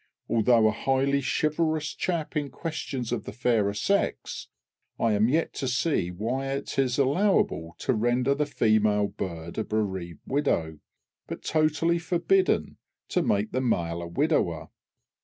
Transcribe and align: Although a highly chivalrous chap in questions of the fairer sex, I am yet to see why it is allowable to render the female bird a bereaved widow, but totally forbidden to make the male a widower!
Although 0.27 0.67
a 0.67 0.71
highly 0.71 1.21
chivalrous 1.21 1.93
chap 1.93 2.35
in 2.35 2.49
questions 2.49 3.11
of 3.11 3.25
the 3.25 3.31
fairer 3.31 3.75
sex, 3.75 4.47
I 4.99 5.11
am 5.13 5.29
yet 5.29 5.53
to 5.61 5.67
see 5.67 6.09
why 6.09 6.47
it 6.47 6.79
is 6.79 6.97
allowable 6.97 7.75
to 7.77 7.93
render 7.93 8.33
the 8.33 8.47
female 8.47 9.09
bird 9.09 9.59
a 9.59 9.63
bereaved 9.63 10.21
widow, 10.25 10.79
but 11.27 11.43
totally 11.43 11.99
forbidden 11.99 12.77
to 13.09 13.21
make 13.21 13.51
the 13.51 13.61
male 13.61 14.01
a 14.01 14.07
widower! 14.07 14.69